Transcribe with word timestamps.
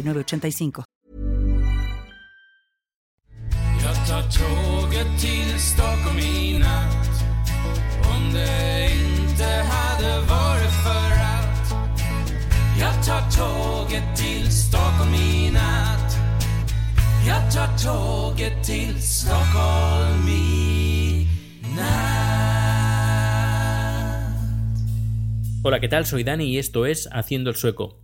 1985. 0.00 0.84
Jag 3.82 4.08
tar 4.08 4.22
tåget 4.22 5.20
till 5.20 5.58
Stockholm 5.58 6.18
i 6.18 6.58
natt 6.58 7.08
Om 8.14 8.32
det 8.32 8.90
inte 8.92 9.44
hade 9.44 10.20
varit 10.20 10.74
för 10.84 11.12
att 11.36 11.72
Jag 12.80 13.04
tar 13.06 13.30
tåget 13.30 14.16
till 14.16 14.50
Stockholm 14.50 15.14
i 15.14 15.50
natt 15.50 16.16
Jag 17.26 17.52
tar 17.52 17.78
tåget 17.78 18.64
till 18.64 19.02
Stockholm 19.02 20.28
i 20.28 21.26
natt 21.76 22.30
Hola, 25.62 25.80
¿qué 25.80 25.88
tal? 25.88 26.06
Soy 26.06 26.24
Dani 26.24 26.44
y 26.44 26.58
esto 26.58 26.86
es 26.86 27.08
Haciendo 27.12 27.50
el 27.50 27.56
Sueco. 27.56 28.00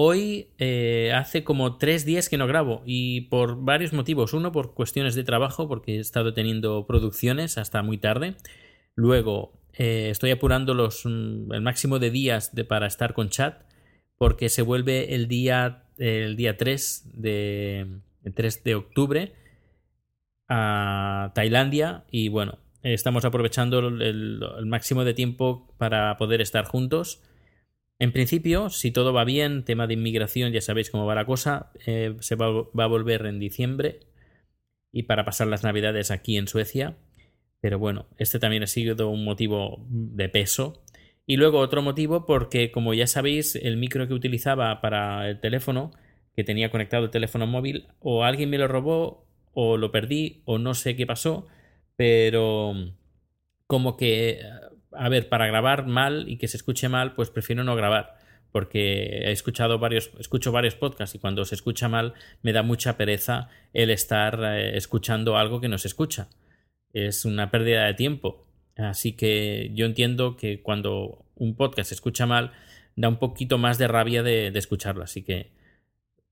Hoy 0.00 0.52
eh, 0.58 1.12
hace 1.12 1.42
como 1.42 1.76
tres 1.76 2.04
días 2.04 2.28
que 2.28 2.38
no 2.38 2.46
grabo 2.46 2.82
y 2.86 3.22
por 3.22 3.64
varios 3.64 3.92
motivos. 3.92 4.32
Uno, 4.32 4.52
por 4.52 4.72
cuestiones 4.72 5.16
de 5.16 5.24
trabajo, 5.24 5.66
porque 5.66 5.96
he 5.96 5.98
estado 5.98 6.32
teniendo 6.34 6.86
producciones 6.86 7.58
hasta 7.58 7.82
muy 7.82 7.98
tarde. 7.98 8.36
Luego, 8.94 9.60
eh, 9.72 10.10
estoy 10.10 10.30
apurando 10.30 10.72
los, 10.72 11.04
mm, 11.04 11.52
el 11.52 11.62
máximo 11.62 11.98
de 11.98 12.12
días 12.12 12.52
para 12.68 12.86
estar 12.86 13.12
con 13.12 13.28
chat, 13.28 13.60
porque 14.18 14.50
se 14.50 14.62
vuelve 14.62 15.16
el 15.16 15.26
día, 15.26 15.82
el 15.96 16.36
día 16.36 16.56
3 16.56 17.10
de, 17.14 17.80
el 18.22 18.34
3 18.34 18.62
de 18.62 18.74
octubre 18.76 19.32
a 20.48 21.32
Tailandia 21.34 22.04
y 22.12 22.28
bueno, 22.28 22.60
estamos 22.84 23.24
aprovechando 23.24 23.80
el 23.80 24.66
máximo 24.66 25.02
de 25.02 25.14
tiempo 25.14 25.74
para 25.76 26.16
poder 26.18 26.40
estar 26.40 26.66
juntos 26.66 27.20
en 27.98 28.12
principio, 28.12 28.70
si 28.70 28.90
todo 28.92 29.12
va 29.12 29.24
bien, 29.24 29.64
tema 29.64 29.86
de 29.86 29.94
inmigración, 29.94 30.52
ya 30.52 30.60
sabéis 30.60 30.90
cómo 30.90 31.06
va 31.06 31.14
la 31.14 31.26
cosa, 31.26 31.72
eh, 31.86 32.16
se 32.20 32.36
va, 32.36 32.50
va, 32.50 32.84
a 32.84 32.86
volver 32.86 33.26
en 33.26 33.40
diciembre 33.40 34.00
y 34.92 35.04
para 35.04 35.24
pasar 35.24 35.48
las 35.48 35.64
navidades 35.64 36.10
aquí 36.10 36.36
en 36.36 36.48
Suecia. 36.48 36.96
Pero 37.60 37.78
bueno, 37.78 38.06
este 38.18 38.38
también 38.38 38.62
ha 38.62 38.68
sido 38.68 39.08
un 39.08 39.24
motivo 39.24 39.84
de 39.88 40.28
peso. 40.28 40.84
Y 41.26 41.36
luego 41.36 41.58
otro 41.58 41.82
motivo 41.82 42.24
porque, 42.24 42.70
como 42.70 42.94
ya 42.94 43.06
sabéis, 43.06 43.56
el 43.56 43.76
micro 43.76 44.06
que 44.08 44.14
utilizaba 44.14 44.80
para 44.80 45.28
el 45.28 45.40
teléfono, 45.40 45.90
que 46.34 46.44
tenía 46.44 46.70
conectado 46.70 47.04
el 47.04 47.10
teléfono 47.10 47.46
móvil, 47.46 47.88
o 48.00 48.24
alguien 48.24 48.50
me 48.50 48.58
lo 48.58 48.68
robó, 48.68 49.26
o 49.52 49.76
lo 49.76 49.90
perdí, 49.92 50.42
o 50.44 50.58
no 50.58 50.74
sé 50.74 50.96
qué 50.96 51.06
pasó, 51.06 51.48
pero 51.96 52.74
como 53.66 53.96
que 53.96 54.40
a 54.92 55.08
ver, 55.08 55.28
para 55.28 55.46
grabar 55.46 55.86
mal 55.86 56.28
y 56.28 56.38
que 56.38 56.48
se 56.48 56.56
escuche 56.56 56.88
mal, 56.88 57.14
pues 57.14 57.30
prefiero 57.30 57.64
no 57.64 57.76
grabar. 57.76 58.16
Porque 58.52 59.24
he 59.26 59.32
escuchado 59.32 59.78
varios, 59.78 60.10
escucho 60.18 60.52
varios 60.52 60.74
podcasts 60.74 61.14
y 61.14 61.18
cuando 61.18 61.44
se 61.44 61.54
escucha 61.54 61.88
mal 61.88 62.14
me 62.42 62.52
da 62.52 62.62
mucha 62.62 62.96
pereza 62.96 63.48
el 63.74 63.90
estar 63.90 64.40
eh, 64.42 64.76
escuchando 64.76 65.36
algo 65.36 65.60
que 65.60 65.68
no 65.68 65.78
se 65.78 65.88
escucha. 65.88 66.28
Es 66.92 67.24
una 67.24 67.50
pérdida 67.50 67.84
de 67.84 67.94
tiempo. 67.94 68.46
Así 68.76 69.12
que 69.12 69.70
yo 69.74 69.86
entiendo 69.86 70.36
que 70.36 70.62
cuando 70.62 71.26
un 71.34 71.56
podcast 71.56 71.88
se 71.88 71.94
escucha 71.94 72.26
mal, 72.26 72.52
da 72.96 73.08
un 73.08 73.18
poquito 73.18 73.58
más 73.58 73.76
de 73.76 73.88
rabia 73.88 74.22
de, 74.22 74.50
de 74.50 74.58
escucharlo. 74.58 75.04
Así 75.04 75.22
que 75.22 75.50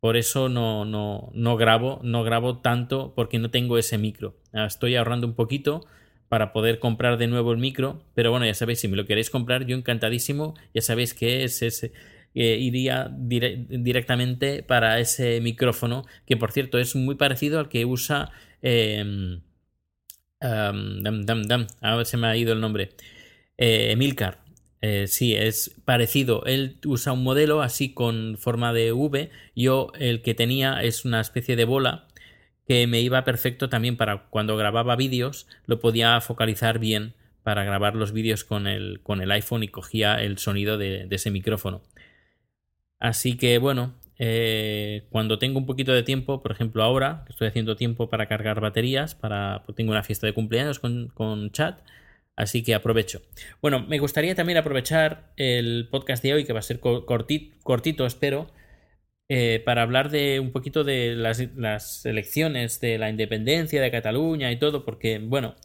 por 0.00 0.16
eso 0.16 0.48
no, 0.48 0.84
no, 0.84 1.30
no 1.34 1.56
grabo, 1.56 2.00
no 2.02 2.22
grabo 2.22 2.58
tanto 2.58 3.12
porque 3.14 3.38
no 3.38 3.50
tengo 3.50 3.76
ese 3.78 3.98
micro. 3.98 4.36
Estoy 4.52 4.96
ahorrando 4.96 5.26
un 5.26 5.34
poquito 5.34 5.86
para 6.28 6.52
poder 6.52 6.78
comprar 6.78 7.18
de 7.18 7.26
nuevo 7.26 7.52
el 7.52 7.58
micro. 7.58 8.02
Pero 8.14 8.30
bueno, 8.30 8.46
ya 8.46 8.54
sabéis, 8.54 8.80
si 8.80 8.88
me 8.88 8.96
lo 8.96 9.06
queréis 9.06 9.30
comprar, 9.30 9.66
yo 9.66 9.76
encantadísimo. 9.76 10.54
Ya 10.74 10.82
sabéis 10.82 11.14
que 11.14 11.44
es 11.44 11.62
ese. 11.62 11.92
Iría 12.34 13.10
dire 13.16 13.64
directamente 13.68 14.62
para 14.62 15.00
ese 15.00 15.40
micrófono, 15.40 16.04
que 16.26 16.36
por 16.36 16.52
cierto 16.52 16.78
es 16.78 16.94
muy 16.94 17.14
parecido 17.14 17.58
al 17.58 17.70
que 17.70 17.86
usa. 17.86 18.30
Eh, 18.60 19.02
um, 19.02 19.40
dam, 21.02 21.24
dam, 21.24 21.42
dam, 21.44 21.66
a 21.80 21.96
ver 21.96 22.06
se 22.06 22.16
me 22.16 22.26
ha 22.26 22.36
ido 22.36 22.52
el 22.52 22.60
nombre. 22.60 22.90
Eh, 23.56 23.92
Emilcar. 23.92 24.44
Eh, 24.82 25.06
sí, 25.08 25.34
es 25.34 25.74
parecido. 25.84 26.44
Él 26.44 26.78
usa 26.84 27.12
un 27.12 27.22
modelo 27.22 27.62
así 27.62 27.94
con 27.94 28.36
forma 28.38 28.72
de 28.72 28.92
V. 28.92 29.30
Yo 29.54 29.92
el 29.98 30.22
que 30.22 30.34
tenía 30.34 30.82
es 30.82 31.04
una 31.04 31.20
especie 31.20 31.56
de 31.56 31.64
bola 31.64 32.06
que 32.66 32.86
me 32.86 33.00
iba 33.00 33.24
perfecto 33.24 33.68
también 33.68 33.96
para 33.96 34.24
cuando 34.24 34.56
grababa 34.56 34.96
vídeos, 34.96 35.46
lo 35.66 35.80
podía 35.80 36.20
focalizar 36.20 36.78
bien 36.78 37.14
para 37.42 37.64
grabar 37.64 37.94
los 37.94 38.12
vídeos 38.12 38.42
con 38.42 38.66
el, 38.66 39.00
con 39.04 39.22
el 39.22 39.30
iPhone 39.30 39.62
y 39.62 39.68
cogía 39.68 40.20
el 40.20 40.38
sonido 40.38 40.78
de, 40.78 41.06
ese 41.10 41.30
micrófono. 41.30 41.80
Así 42.98 43.36
que 43.36 43.58
bueno, 43.58 43.94
eh, 44.18 45.04
cuando 45.10 45.38
tengo 45.38 45.58
un 45.58 45.66
poquito 45.66 45.92
de 45.92 46.02
tiempo, 46.02 46.42
por 46.42 46.50
ejemplo 46.50 46.82
ahora, 46.82 47.24
estoy 47.28 47.46
haciendo 47.46 47.76
tiempo 47.76 48.08
para 48.08 48.26
cargar 48.26 48.60
baterías, 48.60 49.14
para, 49.14 49.62
pues 49.64 49.76
tengo 49.76 49.92
una 49.92 50.02
fiesta 50.02 50.26
de 50.26 50.32
cumpleaños 50.32 50.80
con, 50.80 51.08
con 51.14 51.52
chat, 51.52 51.80
así 52.34 52.64
que 52.64 52.74
aprovecho. 52.74 53.22
Bueno, 53.62 53.86
me 53.86 54.00
gustaría 54.00 54.34
también 54.34 54.58
aprovechar 54.58 55.32
el 55.36 55.86
podcast 55.88 56.24
de 56.24 56.34
hoy, 56.34 56.44
que 56.44 56.52
va 56.52 56.58
a 56.58 56.62
ser 56.62 56.80
cortito, 56.80 57.56
cortito 57.62 58.06
espero, 58.06 58.50
eh, 59.28 59.62
para 59.64 59.82
hablar 59.82 60.10
de 60.10 60.40
un 60.40 60.52
poquito 60.52 60.84
de 60.84 61.14
las, 61.16 62.06
elecciones 62.06 62.80
de 62.80 62.98
la 62.98 63.10
independencia 63.10 63.82
de 63.82 63.90
Cataluña 63.90 64.52
y 64.52 64.58
todo, 64.58 64.84
porque, 64.84 65.18
bueno, 65.18 65.56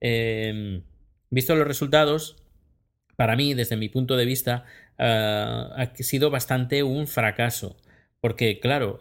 eh, 0.00 0.82
visto 1.30 1.54
los 1.54 1.66
resultados, 1.66 2.36
para 3.16 3.36
mí, 3.36 3.52
desde 3.54 3.76
mi 3.76 3.90
punto 3.90 4.16
de 4.16 4.24
vista, 4.24 4.64
uh, 4.98 5.02
ha 5.76 5.92
sido 5.96 6.30
bastante 6.30 6.82
un 6.82 7.06
fracaso. 7.06 7.76
Porque, 8.20 8.60
claro, 8.60 8.98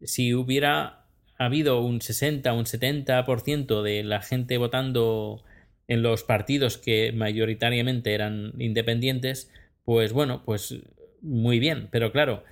si 0.00 0.32
hubiera 0.34 1.06
habido 1.38 1.80
un 1.80 2.00
60, 2.00 2.52
un 2.52 2.66
70% 2.66 3.82
de 3.82 4.04
la 4.04 4.22
gente 4.22 4.58
votando 4.58 5.44
en 5.88 6.02
los 6.02 6.22
partidos 6.22 6.78
que 6.78 7.12
mayoritariamente 7.12 8.14
eran 8.14 8.52
independientes, 8.58 9.50
pues 9.84 10.12
bueno, 10.12 10.42
pues 10.44 10.76
muy 11.20 11.58
bien. 11.58 11.88
Pero 11.90 12.12
claro, 12.12 12.44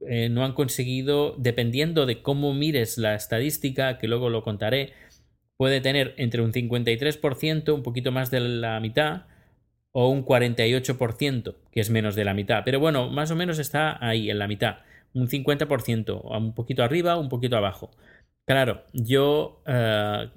eh, 0.00 0.28
no 0.28 0.44
han 0.44 0.52
conseguido, 0.52 1.34
dependiendo 1.38 2.06
de 2.06 2.22
cómo 2.22 2.52
mires 2.54 2.98
la 2.98 3.14
estadística, 3.14 3.98
que 3.98 4.08
luego 4.08 4.30
lo 4.30 4.42
contaré, 4.42 4.92
puede 5.56 5.80
tener 5.80 6.14
entre 6.18 6.42
un 6.42 6.52
53%, 6.52 7.74
un 7.74 7.82
poquito 7.82 8.12
más 8.12 8.30
de 8.30 8.40
la 8.40 8.80
mitad, 8.80 9.26
o 9.92 10.08
un 10.08 10.24
48%, 10.24 11.54
que 11.70 11.80
es 11.80 11.90
menos 11.90 12.16
de 12.16 12.24
la 12.24 12.34
mitad. 12.34 12.62
Pero 12.64 12.80
bueno, 12.80 13.08
más 13.10 13.30
o 13.30 13.36
menos 13.36 13.58
está 13.58 13.96
ahí, 14.04 14.28
en 14.28 14.40
la 14.40 14.48
mitad. 14.48 14.78
Un 15.12 15.28
50%, 15.28 16.20
un 16.24 16.54
poquito 16.54 16.82
arriba, 16.82 17.16
un 17.16 17.28
poquito 17.28 17.56
abajo. 17.56 17.92
Claro, 18.44 18.84
yo, 18.92 19.62
uh, 19.66 20.28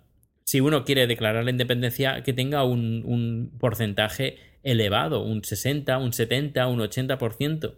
si 0.43 0.61
uno 0.61 0.85
quiere 0.85 1.07
declarar 1.07 1.43
la 1.43 1.51
independencia, 1.51 2.21
que 2.21 2.33
tenga 2.33 2.63
un, 2.63 3.03
un 3.05 3.51
porcentaje 3.59 4.37
elevado, 4.61 5.23
un 5.23 5.43
60, 5.43 5.97
un 5.97 6.13
70, 6.13 6.67
un 6.67 6.79
80%. 6.79 7.73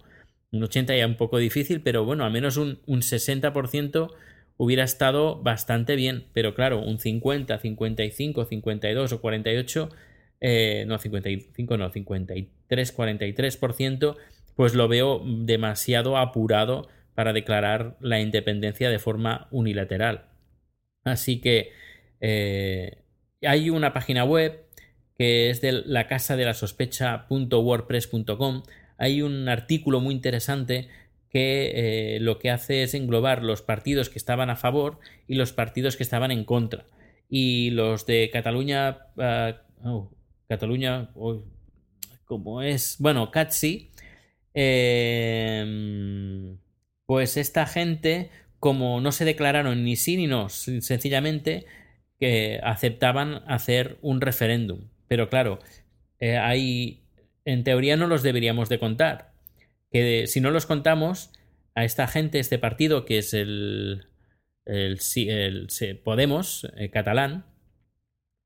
Un 0.51 0.63
80 0.63 0.95
ya 0.95 1.05
un 1.05 1.17
poco 1.17 1.37
difícil, 1.37 1.81
pero 1.81 2.05
bueno, 2.05 2.25
al 2.25 2.31
menos 2.31 2.57
un, 2.57 2.79
un 2.87 3.01
60% 3.01 4.11
hubiera 4.57 4.84
estado 4.84 5.41
bastante 5.41 5.96
bien. 5.96 6.25
Pero 6.34 6.53
claro, 6.53 6.81
un 6.81 6.99
50, 6.99 7.59
55, 7.59 8.46
52 8.46 9.13
o 9.13 9.22
48, 9.22 9.90
eh, 10.41 10.85
no, 10.87 10.99
55, 10.99 11.78
no, 11.78 11.90
53, 11.90 12.97
43%, 12.97 14.17
pues 14.55 14.75
lo 14.75 14.87
veo 14.87 15.23
demasiado 15.25 16.17
apurado 16.17 16.87
para 17.16 17.34
declarar 17.34 17.97
la 17.99 18.19
independencia 18.19 18.90
de 18.90 18.99
forma 18.99 19.47
unilateral. 19.52 20.25
Así 21.03 21.41
que 21.41 21.72
eh, 22.22 22.99
hay 23.41 23.69
una 23.69 23.93
página 23.93 24.25
web 24.25 24.66
que 25.17 25.49
es 25.49 25.61
de 25.61 25.72
la 25.72 26.07
casa 26.07 26.35
de 26.37 26.45
la 26.45 26.53
sospecha.wordpress.com 26.53 28.63
hay 28.99 29.23
un 29.23 29.49
artículo 29.49 30.01
muy 30.01 30.13
interesante 30.13 30.90
que 31.29 32.16
eh, 32.16 32.19
lo 32.19 32.37
que 32.37 32.51
hace 32.51 32.84
es 32.84 32.93
englobar 32.93 33.43
los 33.43 33.61
partidos 33.61 34.09
que 34.09 34.19
estaban 34.19 34.49
a 34.49 34.55
favor 34.55 34.99
y 35.28 35.35
los 35.35 35.53
partidos 35.53 35.96
que 35.96 36.03
estaban 36.03 36.31
en 36.31 36.43
contra. 36.43 36.85
Y 37.29 37.72
los 37.72 38.05
de 38.05 38.29
Cataluña, 38.31 39.07
uh, 39.16 39.87
oh, 39.87 40.11
Cataluña, 40.47 41.11
oh, 41.16 41.43
como 42.25 42.61
es, 42.61 42.97
bueno, 42.99 43.31
Catsi, 43.31 43.91
eh, 44.53 46.55
pues 47.05 47.37
esta 47.37 47.66
gente, 47.66 48.29
como 48.59 49.02
no 49.02 49.11
se 49.11 49.25
declararon 49.25 49.84
ni 49.84 49.95
sí 49.95 50.17
ni 50.17 50.28
no, 50.28 50.49
sencillamente 50.49 51.66
que 52.19 52.59
aceptaban 52.63 53.43
hacer 53.47 53.97
un 54.02 54.22
referéndum. 54.22 54.90
Pero 55.07 55.29
claro, 55.29 55.59
eh, 56.19 56.37
hay, 56.37 57.03
en 57.46 57.64
teoría 57.64 57.97
no 57.97 58.08
los 58.08 58.24
deberíamos 58.24 58.70
de 58.70 58.80
contar. 58.80 59.34
Que 59.91 60.28
si 60.28 60.41
no 60.41 60.52
los 60.52 60.66
contamos, 60.66 61.32
a 61.76 61.86
esta 61.86 62.08
gente, 62.08 62.40
este 62.40 62.58
partido 62.59 63.06
que 63.06 63.20
es 63.20 63.34
el, 63.34 64.08
el, 64.66 65.00
Podemos 66.03 66.68
eh, 66.78 66.90
catalán, 66.90 67.46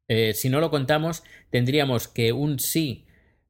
eh, 0.07 0.33
si 0.33 0.49
no 0.49 0.59
lo 0.59 0.69
contamos, 0.69 1.23
tendríamos 1.49 2.07
que 2.07 2.31
un 2.33 2.59
sí 2.59 3.07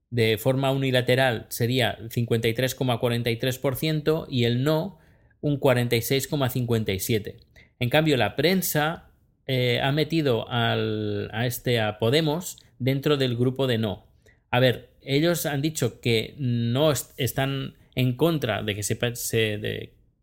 de 0.09 0.37
forma 0.37 0.71
unilateral 0.71 1.47
sería 1.49 1.97
53,43% 1.99 4.27
y 4.29 4.45
el 4.45 4.63
no 4.63 4.99
un 5.41 5.59
46,57%. 5.59 7.35
En 7.79 7.89
cambio, 7.89 8.15
la 8.15 8.35
prensa 8.35 9.09
eh, 9.47 9.79
ha 9.81 9.91
metido 9.91 10.47
al, 10.49 11.31
a 11.33 11.47
este 11.47 11.79
a 11.81 11.97
Podemos 11.99 12.59
dentro 12.79 13.17
del 13.17 13.35
grupo 13.35 13.67
de 13.67 13.79
no. 13.79 14.07
A 14.51 14.61
ver, 14.61 14.92
ellos 15.05 15.45
han 15.45 15.61
dicho 15.61 15.99
que 15.99 16.35
no 16.37 16.91
están 16.91 17.75
en 17.95 18.15
contra 18.15 18.63
de 18.63 18.75
que 18.75 18.83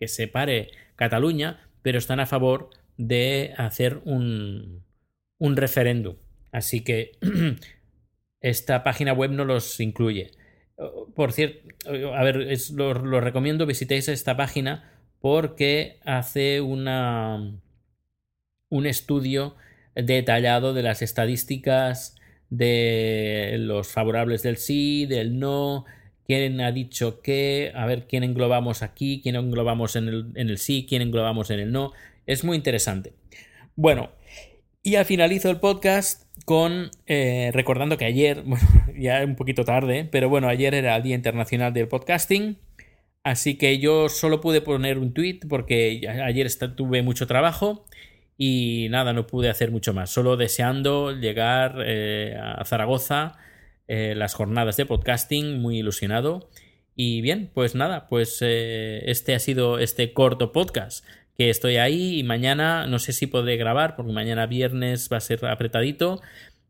se, 0.08 0.28
pare 0.28 0.70
Cataluña, 0.96 1.68
pero 1.82 1.98
están 1.98 2.20
a 2.20 2.26
favor 2.26 2.70
de 2.96 3.54
hacer 3.56 4.00
un, 4.04 4.84
referéndum. 5.38 6.16
Así 6.52 6.82
que 6.82 7.12
esta 8.40 8.82
página 8.82 9.12
web 9.12 9.30
no 9.30 9.44
los 9.44 9.80
incluye. 9.80 10.32
Por 11.14 11.32
cierto, 11.32 11.58
a 12.14 12.24
ver, 12.24 12.42
es, 12.42 12.70
lo, 12.70 12.94
recomiendo, 13.20 13.66
visitéis 13.66 14.08
esta 14.08 14.36
página 14.36 14.92
porque 15.20 16.00
hace 16.04 16.60
una, 16.60 17.60
un 18.70 18.86
estudio 18.86 19.56
detallado 19.94 20.72
de 20.72 20.82
las 20.82 21.02
estadísticas 21.02 22.19
de 22.50 23.56
los 23.58 23.88
favorables 23.88 24.42
del 24.42 24.56
sí, 24.56 25.06
del 25.06 25.38
no, 25.38 25.84
quién 26.26 26.60
ha 26.60 26.72
dicho 26.72 27.20
qué, 27.22 27.72
a 27.74 27.86
ver 27.86 28.06
quién 28.06 28.24
englobamos 28.24 28.82
aquí, 28.82 29.20
quién 29.22 29.36
englobamos 29.36 29.96
en 29.96 30.08
el, 30.08 30.26
en 30.34 30.50
el 30.50 30.58
sí, 30.58 30.86
quién 30.88 31.02
englobamos 31.02 31.50
en 31.50 31.60
el 31.60 31.72
no. 31.72 31.92
Es 32.26 32.44
muy 32.44 32.56
interesante. 32.56 33.14
Bueno, 33.76 34.10
y 34.82 34.92
ya 34.92 35.04
finalizo 35.04 35.50
el 35.50 35.58
podcast 35.58 36.24
con 36.44 36.90
eh, 37.06 37.50
recordando 37.52 37.96
que 37.96 38.04
ayer, 38.04 38.42
bueno, 38.46 38.66
ya 38.98 39.24
un 39.24 39.36
poquito 39.36 39.64
tarde, 39.64 40.08
pero 40.10 40.28
bueno, 40.28 40.48
ayer 40.48 40.74
era 40.74 40.96
el 40.96 41.02
Día 41.02 41.14
Internacional 41.14 41.72
del 41.72 41.88
Podcasting. 41.88 42.58
Así 43.22 43.56
que 43.56 43.78
yo 43.78 44.08
solo 44.08 44.40
pude 44.40 44.62
poner 44.62 44.98
un 44.98 45.12
tweet 45.12 45.40
porque 45.48 46.00
ayer 46.24 46.48
tuve 46.74 47.02
mucho 47.02 47.26
trabajo 47.26 47.84
y 48.42 48.88
nada, 48.88 49.12
no 49.12 49.26
pude 49.26 49.50
hacer 49.50 49.70
mucho 49.70 49.92
más. 49.92 50.08
Solo 50.08 50.38
deseando 50.38 51.12
llegar 51.12 51.76
eh, 51.84 52.40
a 52.42 52.64
Zaragoza, 52.64 53.36
eh, 53.86 54.14
las 54.16 54.32
jornadas 54.32 54.78
de 54.78 54.86
podcasting, 54.86 55.60
muy 55.60 55.80
ilusionado. 55.80 56.48
Y 56.96 57.20
bien, 57.20 57.50
pues 57.52 57.74
nada, 57.74 58.08
pues 58.08 58.38
este 58.40 59.34
ha 59.34 59.38
sido 59.38 59.78
este 59.78 60.14
corto 60.14 60.52
podcast 60.52 61.04
que 61.36 61.50
estoy 61.50 61.76
ahí 61.76 62.18
y 62.18 62.22
mañana 62.22 62.86
no 62.86 62.98
sé 62.98 63.12
si 63.12 63.26
podré 63.26 63.58
grabar 63.58 63.94
porque 63.94 64.12
mañana 64.12 64.46
viernes 64.46 65.10
va 65.12 65.18
a 65.18 65.20
ser 65.20 65.44
apretadito. 65.44 66.22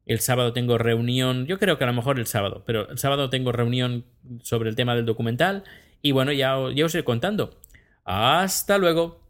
El 0.06 0.18
sábado 0.18 0.52
tengo 0.52 0.76
reunión, 0.76 1.46
yo 1.46 1.60
creo 1.60 1.78
que 1.78 1.84
a 1.84 1.86
lo 1.86 1.92
mejor 1.92 2.18
el 2.18 2.26
sábado, 2.26 2.64
pero 2.66 2.90
el 2.90 2.98
sábado 2.98 3.30
tengo 3.30 3.52
reunión 3.52 4.06
sobre 4.42 4.70
el 4.70 4.74
tema 4.74 4.96
del 4.96 5.06
documental 5.06 5.62
y 6.02 6.10
bueno, 6.10 6.32
ya, 6.32 6.56
ya 6.74 6.84
os 6.84 6.94
iré 6.94 7.04
contando. 7.04 7.60
Hasta 8.04 8.76
luego. 8.76 9.29